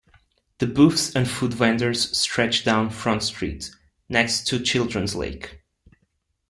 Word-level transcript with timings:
The 0.57 0.65
booths 0.65 1.15
and 1.15 1.29
food 1.29 1.53
vendors 1.53 2.17
stretch 2.17 2.65
down 2.65 2.89
Front 2.89 3.21
Street, 3.21 3.69
next 4.09 4.47
to 4.47 4.59
Children's 4.59 5.13
Lake. 5.13 5.59